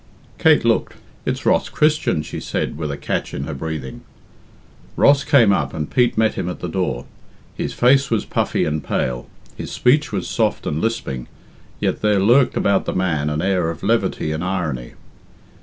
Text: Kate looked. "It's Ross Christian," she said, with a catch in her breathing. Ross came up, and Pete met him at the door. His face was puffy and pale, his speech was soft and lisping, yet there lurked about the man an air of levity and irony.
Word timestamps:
Kate 0.39 0.65
looked. 0.65 0.95
"It's 1.27 1.45
Ross 1.45 1.69
Christian," 1.69 2.23
she 2.23 2.39
said, 2.39 2.75
with 2.75 2.89
a 2.89 2.97
catch 2.97 3.35
in 3.35 3.43
her 3.43 3.53
breathing. 3.53 4.01
Ross 4.95 5.23
came 5.23 5.53
up, 5.53 5.75
and 5.75 5.91
Pete 5.91 6.17
met 6.17 6.33
him 6.33 6.49
at 6.49 6.59
the 6.59 6.67
door. 6.67 7.05
His 7.53 7.73
face 7.73 8.09
was 8.09 8.25
puffy 8.25 8.65
and 8.65 8.83
pale, 8.83 9.29
his 9.55 9.71
speech 9.71 10.11
was 10.11 10.27
soft 10.27 10.65
and 10.65 10.81
lisping, 10.81 11.27
yet 11.79 12.01
there 12.01 12.19
lurked 12.19 12.57
about 12.57 12.85
the 12.85 12.95
man 12.95 13.29
an 13.29 13.43
air 13.43 13.69
of 13.69 13.83
levity 13.83 14.31
and 14.31 14.43
irony. 14.43 14.93